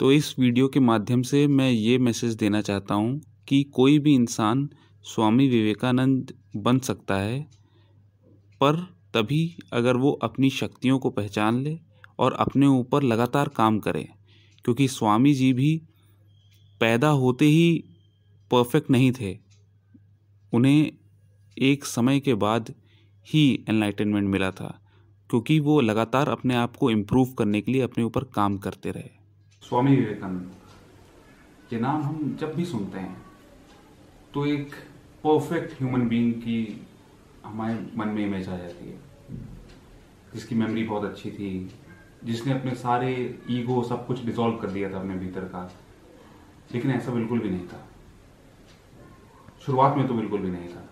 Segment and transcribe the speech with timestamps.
[0.00, 4.14] तो इस वीडियो के माध्यम से मैं ये मैसेज देना चाहता हूँ कि कोई भी
[4.14, 4.68] इंसान
[5.04, 7.40] स्वामी विवेकानंद बन सकता है,
[8.60, 8.76] पर
[9.14, 11.76] तभी अगर वो अपनी शक्तियों को पहचान ले
[12.18, 14.08] और अपने ऊपर लगातार काम करे,
[14.64, 15.76] क्योंकि स्वामी जी भी
[16.80, 17.84] पैदा होते ही
[18.50, 19.36] परफेक्ट नहीं थे।
[20.52, 20.92] उन्हें
[21.56, 22.74] एक समय के बाद
[23.26, 24.80] ही एनलाइटनमेंट मिला था,
[25.30, 29.10] क्योंकि वो लगातार अपने आप को इम्प्रूव करने के लिए अपने ऊपर काम करते रहे।
[29.66, 30.50] स्वामी विवेकानंद,
[31.72, 33.22] ये नाम हम जब भी सुनते हैं
[34.34, 34.74] तो एक
[35.24, 36.86] परफेक्ट ह्यूमन बीइंग की
[37.44, 38.98] हमारे मन में इमेज आ जाती है।
[40.34, 41.70] जिसकी मेमोरी बहुत अच्छी थी,
[42.24, 45.72] जिसने अपने सारे ईगो सब कुछ डिसॉल्व कर दिया था अपने भीतर का।
[46.74, 47.84] लेकिन ऐसा बिल्कुल भी नहीं था।
[49.66, 50.88] शुरुआत में तो बिल्कुल भी नहीं था।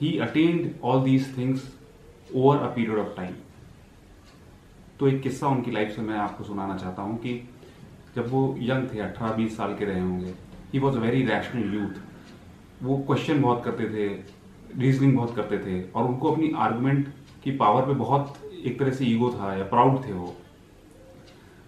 [0.00, 1.76] He attend all these things
[2.34, 3.34] over a period of time
[5.00, 7.34] तो एक किस्सा उनकी लाइफ से मैं आपको सुनाना चाहता हूँ कि
[8.16, 10.34] जब वो यंग थे अठारह बीस साल के रहे होंगे
[10.72, 14.06] he was a very rational youth वो क्वेश्चन बहुत करते थे
[14.78, 17.08] रीजनिंग बहुत करते थे और उनको अपनी आर्गुमेंट
[17.44, 20.34] की पावर पे बहुत एक तरह से ईगो था या प्राउड थे वो।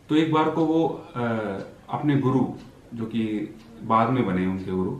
[0.09, 1.25] तो एक बार को वो आ,
[1.97, 2.47] अपने गुरु
[2.95, 3.25] जो कि
[3.85, 4.91] बाद में बने उनके गुरु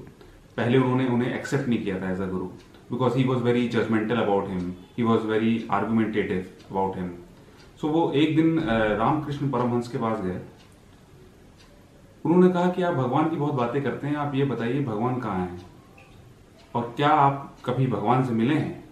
[0.57, 2.47] पहले उन्होंने उन्हें एक्सेप्ट नहीं किया था as a guru
[2.91, 7.11] because he was very judgmental about him he was very argumentative about him
[7.81, 8.59] so वो एक दिन
[8.99, 10.41] रामकृष्ण परमहंस के पास गए।
[12.25, 15.39] उन्होंने कहा कि आप भगवान की बहुत बातें करते हैं, आप ये बताइए भगवान कहाँ
[15.39, 15.61] हैं?
[16.75, 18.85] और क्या आप कभी भगवान से मिले हैं?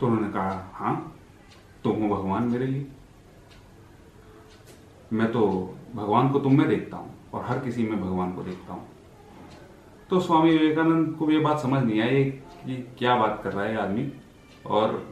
[0.00, 0.94] तो उन्होंने कहा हाँ
[1.84, 2.86] तुम हो भगवान मेरे लिए।
[5.12, 5.40] मैं तो
[5.94, 8.86] भगवान को तुम में देखता हूँ और हर किसी में भगवान को देखता हूँ।
[10.10, 13.64] तो स्वामी विवेकानंद को भी ये बात समझ नहीं आई कि क्या बात कर रहा
[13.64, 14.10] है आदमी।
[14.66, 15.02] और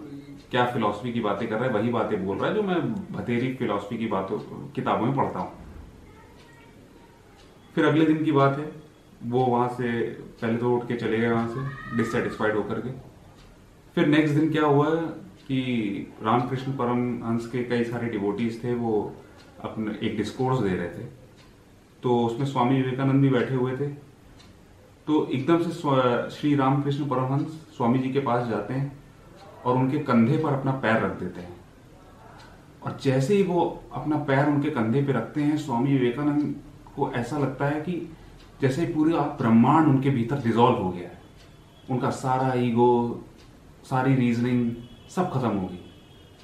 [0.50, 2.80] क्या फिलॉसफी की बातें कर रहा है, वही बातें बोल रहा है, जो मैं
[3.12, 4.38] भतेरी फिलॉसफी की बातों,
[4.74, 5.52] किताबों में पढ़ता हूँ।
[7.74, 8.70] फिर अगले दिन की बात है,
[9.24, 10.00] वो वहाँ से,
[10.40, 12.90] पहले तो उठ के चले गए वहाँ से डिससेटिस्फाइड होकर के।
[13.94, 14.90] फिर नेक्स्ट दिन क्या हुआ
[15.46, 15.60] कि
[16.22, 19.14] रामकृष्ण परम हंस के कई सारे डिवोटीज थे, वो
[19.64, 21.04] अपने एक डिस्कोर्स दे रहे थे।
[22.02, 23.88] तो उसमें स्वामी विवेकानंद भी बैठे हुए थे।
[25.06, 25.70] तो एकदम से
[26.30, 29.05] श्री रामकृष्ण परमहंस स्वामी जी के पास जाते हैं।
[29.66, 31.56] और उनके कंधे पर अपना पैर रख देते हैं।
[32.82, 36.56] और जैसे ही वो अपना पैर उनके कंधे पर रखते हैं, स्वामी विवेकानंद
[36.96, 38.16] को ऐसा लगता है कि
[38.60, 41.22] जैसे पूरा ब्रह्मांड उनके भीतर डिजोल्व हो गया है।
[41.90, 43.24] उनका सारा ईगो
[43.84, 44.76] सारी रीजनिंग
[45.10, 45.92] सब खत्म होगी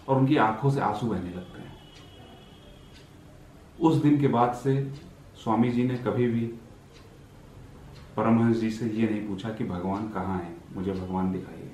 [0.08, 1.72] और उनकी आँखों से आँसू बहने लगते हैं।
[3.80, 4.92] उस दिन के बाद से
[5.36, 6.46] स्वामी जी ने कभी भी
[8.16, 10.56] परमहंस जी से ये नहीं पूछा कि भगवान कहाँ है?
[10.76, 11.71] मुझे भगवान दिखाइए।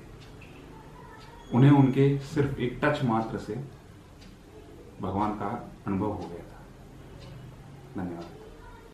[1.55, 3.55] उन्हें उनके सिर्फ़ एक टच मात्र से
[5.01, 6.65] भगवान का अनुभव हो गया था।
[7.97, 8.38] धन्यवाद।